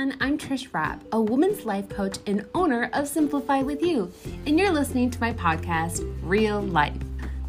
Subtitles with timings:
[0.00, 0.22] everyone.
[0.22, 4.10] I'm Trish Rapp, a woman's life coach and owner of Simplify with You,
[4.46, 6.96] and you're listening to my podcast, Real Life,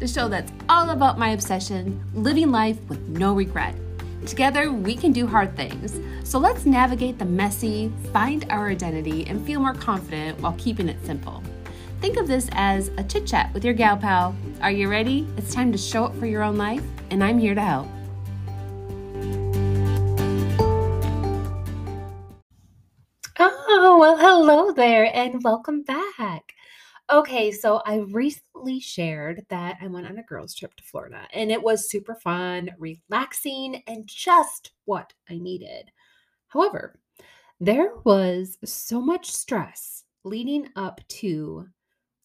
[0.00, 3.74] the show that's all about my obsession, living life with no regret.
[4.26, 5.98] Together, we can do hard things.
[6.28, 11.02] So let's navigate the messy, find our identity, and feel more confident while keeping it
[11.06, 11.42] simple.
[12.02, 14.36] Think of this as a chit chat with your gal pal.
[14.60, 15.26] Are you ready?
[15.38, 17.88] It's time to show up for your own life, and I'm here to help.
[23.84, 26.54] Oh, well, hello there and welcome back.
[27.10, 31.50] Okay, so I recently shared that I went on a girls' trip to Florida and
[31.50, 35.90] it was super fun, relaxing, and just what I needed.
[36.46, 37.00] However,
[37.58, 41.66] there was so much stress leading up to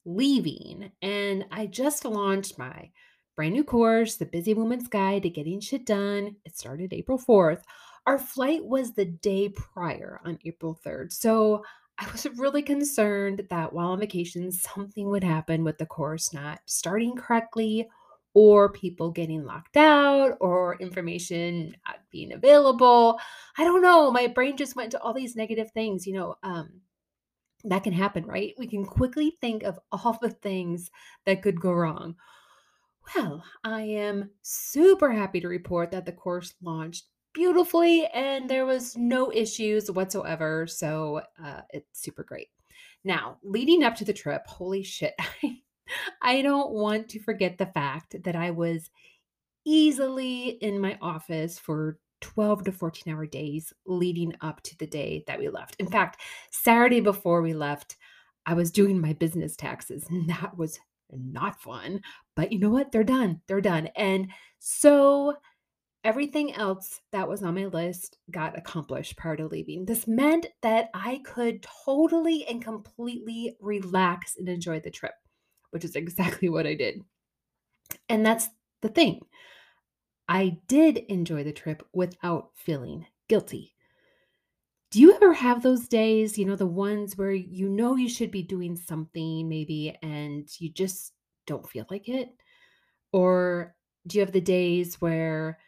[0.06, 2.92] leaving, and I just launched my
[3.36, 6.36] brand new course, The Busy Woman's Guide to Getting Shit Done.
[6.46, 7.64] It started April 4th
[8.08, 11.12] our flight was the day prior on April 3rd.
[11.12, 11.64] So
[12.00, 16.62] I was really concerned that while on vacation, something would happen with the course not
[16.66, 17.88] starting correctly,
[18.34, 23.20] or people getting locked out, or information not being available.
[23.58, 24.10] I don't know.
[24.10, 26.36] My brain just went to all these negative things, you know.
[26.44, 26.82] Um,
[27.64, 28.54] that can happen, right?
[28.58, 30.90] We can quickly think of all the things
[31.26, 32.16] that could go wrong.
[33.16, 37.06] Well, I am super happy to report that the course launched
[37.38, 40.66] beautifully and there was no issues whatsoever.
[40.66, 42.48] So uh, it's super great.
[43.04, 45.62] Now, leading up to the trip, holy shit, I,
[46.22, 48.90] I don't want to forget the fact that I was
[49.66, 55.24] easily in my office for 12 to 14 hour days leading up to the day
[55.28, 55.76] that we left.
[55.78, 57.98] In fact, Saturday before we left,
[58.48, 60.80] I was doing my business taxes, and that was
[61.12, 62.02] not fun.
[62.36, 62.92] But you know what?
[62.92, 63.42] They're done.
[63.48, 63.90] They're done.
[63.96, 65.36] And so
[66.08, 69.84] Everything else that was on my list got accomplished prior to leaving.
[69.84, 75.12] This meant that I could totally and completely relax and enjoy the trip,
[75.72, 77.02] which is exactly what I did.
[78.08, 78.48] And that's
[78.82, 79.20] the thing.
[80.30, 83.76] I did enjoy the trip without feeling guilty.
[84.92, 88.32] Do you ever have those days, you know, the ones where you know you should
[88.32, 91.12] be doing something maybe and you just
[91.46, 92.30] don't feel like it?
[93.12, 93.76] Or
[94.08, 95.60] do you have the days where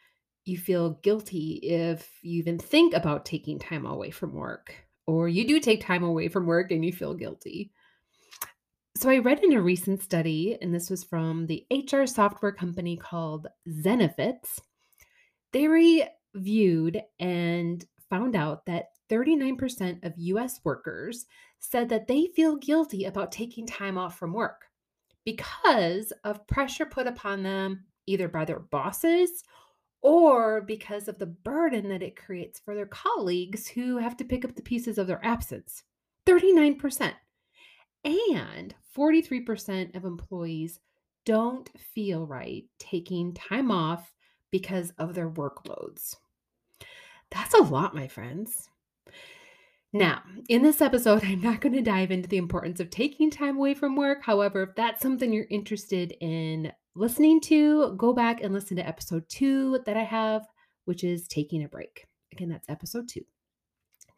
[0.49, 4.73] you feel guilty if you even think about taking time away from work,
[5.07, 7.71] or you do take time away from work and you feel guilty.
[8.97, 12.97] So, I read in a recent study, and this was from the HR software company
[12.97, 14.59] called Zenefits.
[15.53, 21.25] They reviewed and found out that 39% of US workers
[21.59, 24.65] said that they feel guilty about taking time off from work
[25.25, 29.43] because of pressure put upon them either by their bosses
[30.01, 34.45] or because of the burden that it creates for their colleagues who have to pick
[34.45, 35.83] up the pieces of their absence.
[36.25, 37.13] 39%.
[38.05, 40.79] And 43% of employees
[41.25, 44.13] don't feel right taking time off
[44.51, 46.15] because of their workloads.
[47.31, 48.69] That's a lot, my friends.
[49.91, 53.57] Now, in this episode, I'm not going to dive into the importance of taking time
[53.57, 54.23] away from work.
[54.23, 59.23] However, if that's something you're interested in listening to, go back and listen to episode
[59.29, 60.45] two that I have,
[60.83, 62.05] which is taking a break.
[62.33, 63.23] Again, that's episode two.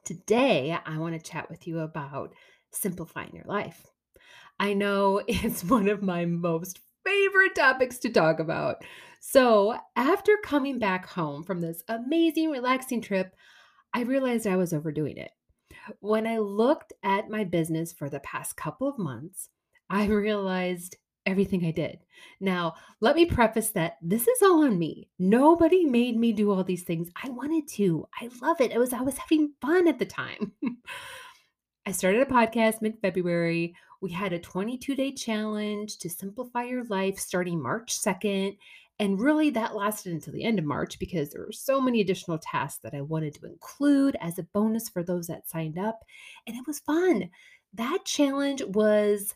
[0.04, 2.34] Today, I want to chat with you about
[2.72, 3.86] simplifying your life.
[4.60, 8.78] I know it's one of my most favorite topics to talk about.
[9.20, 13.36] So, after coming back home from this amazing, relaxing trip,
[13.94, 15.30] I realized I was overdoing it.
[16.00, 19.50] When I looked at my business for the past couple of months,
[19.88, 20.96] I realized
[21.26, 22.00] everything I did.
[22.40, 25.10] Now, let me preface that this is all on me.
[25.20, 27.10] Nobody made me do all these things.
[27.22, 28.08] I wanted to.
[28.20, 28.72] I love it.
[28.72, 30.54] It was I was having fun at the time.
[31.86, 33.76] I started a podcast mid-February.
[34.02, 38.58] We had a 22-day challenge to simplify your life starting March 2nd.
[39.00, 42.38] And really, that lasted until the end of March because there were so many additional
[42.38, 46.04] tasks that I wanted to include as a bonus for those that signed up.
[46.46, 47.32] And it was fun.
[47.74, 49.34] That challenge was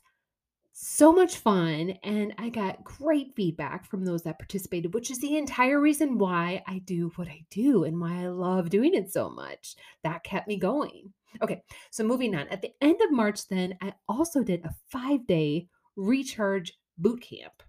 [0.78, 5.38] so much fun and I got great feedback from those that participated, which is the
[5.38, 9.30] entire reason why I do what I do and why I love doing it so
[9.30, 9.76] much.
[10.04, 11.14] That kept me going.
[11.42, 12.50] Okay, so moving on.
[12.50, 17.64] At the end of March, then, I also did a five day recharge boot camp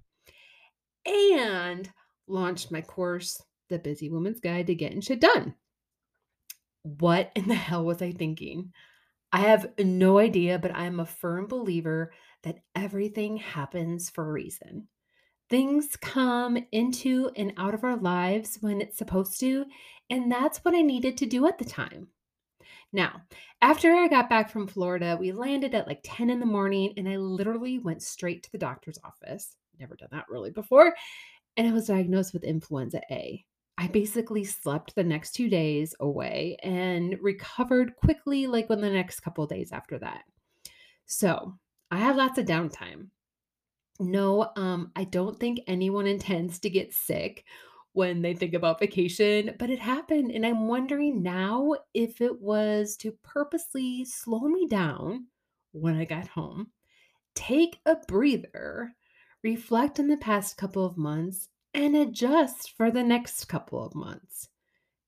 [1.04, 1.88] and
[2.26, 5.54] launched my course, The Busy Woman's Guide to Getting Shit Done.
[6.82, 8.72] What in the hell was I thinking?
[9.32, 12.12] I have no idea, but I'm a firm believer
[12.42, 14.88] that everything happens for a reason.
[15.48, 19.66] Things come into and out of our lives when it's supposed to,
[20.10, 22.08] and that's what I needed to do at the time.
[22.92, 23.22] Now,
[23.60, 27.08] after I got back from Florida, we landed at like 10 in the morning and
[27.08, 29.56] I literally went straight to the doctor's office.
[29.78, 30.94] Never done that really before.
[31.56, 33.44] And I was diagnosed with influenza A.
[33.78, 39.20] I basically slept the next two days away and recovered quickly, like when the next
[39.20, 40.22] couple days after that.
[41.04, 41.58] So
[41.90, 43.08] I had lots of downtime.
[44.00, 47.44] No, um, I don't think anyone intends to get sick
[47.92, 50.30] when they think about vacation, but it happened.
[50.30, 55.26] And I'm wondering now if it was to purposely slow me down
[55.72, 56.72] when I got home,
[57.34, 58.94] take a breather,
[59.42, 64.48] reflect on the past couple of months, and adjust for the next couple of months.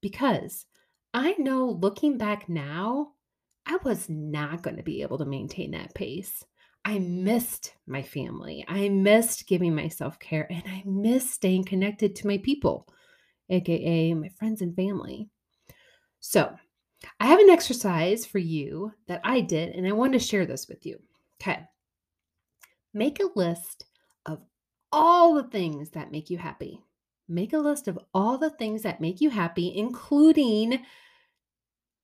[0.02, 0.66] Because
[1.14, 3.14] I know looking back now,
[3.66, 6.44] I was not going to be able to maintain that pace.
[6.84, 8.64] I missed my family.
[8.68, 12.86] I missed giving myself care and I missed staying connected to my people,
[13.48, 15.28] AKA my friends and family.
[16.20, 16.54] So,
[17.20, 20.68] I have an exercise for you that I did and I want to share this
[20.68, 20.98] with you.
[21.40, 21.60] Okay.
[22.92, 23.84] Make a list
[24.93, 26.82] all the things that make you happy.
[27.29, 30.81] Make a list of all the things that make you happy, including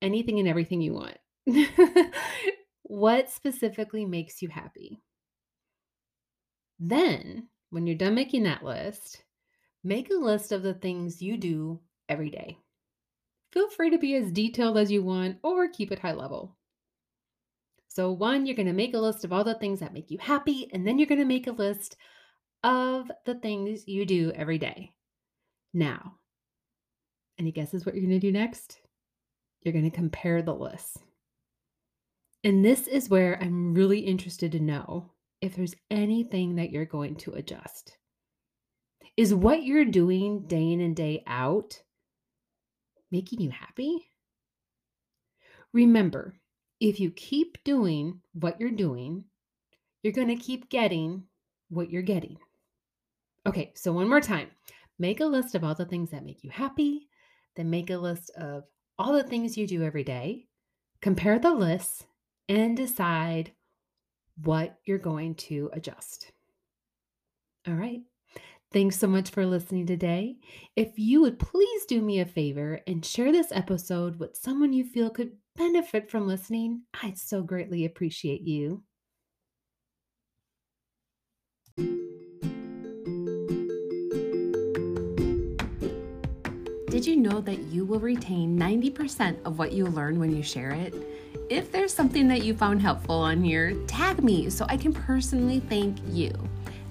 [0.02, 1.16] anything and everything you want.
[2.82, 5.00] what specifically makes you happy?
[6.78, 9.22] Then, when you're done making that list,
[9.82, 12.58] make a list of the things you do every day.
[13.52, 16.56] Feel free to be as detailed as you want or keep it high level.
[17.88, 20.18] So, one, you're going to make a list of all the things that make you
[20.18, 21.96] happy, and then you're going to make a list
[22.64, 24.90] of the things you do every day.
[25.72, 26.14] Now,
[27.38, 28.80] any guesses what you're going to do next?
[29.62, 30.98] You're going to compare the lists.
[32.42, 37.16] And this is where I'm really interested to know if there's anything that you're going
[37.16, 37.98] to adjust.
[39.16, 41.82] Is what you're doing day in and day out
[43.10, 44.10] making you happy?
[45.72, 46.34] Remember,
[46.80, 49.24] if you keep doing what you're doing,
[50.02, 51.24] you're going to keep getting
[51.68, 52.38] what you're getting.
[53.46, 54.48] Okay, so one more time
[54.98, 57.08] make a list of all the things that make you happy,
[57.56, 58.64] then make a list of
[58.98, 60.46] all the things you do every day,
[61.02, 62.04] compare the lists,
[62.48, 63.52] and decide
[64.42, 66.30] what you're going to adjust.
[67.66, 68.00] All right.
[68.72, 70.36] Thanks so much for listening today.
[70.74, 74.84] If you would please do me a favor and share this episode with someone you
[74.84, 78.82] feel could benefit from listening, I'd so greatly appreciate you.
[87.04, 90.70] Did you know that you will retain 90% of what you learn when you share
[90.70, 90.94] it?
[91.50, 95.60] If there's something that you found helpful on here, tag me so I can personally
[95.60, 96.32] thank you.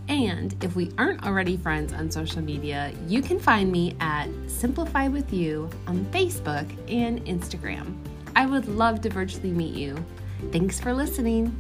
[0.10, 5.08] And if we aren't already friends on social media, you can find me at Simplify
[5.08, 7.98] with You on Facebook and Instagram.
[8.36, 9.98] I would love to virtually meet you.
[10.52, 11.58] Thanks for listening.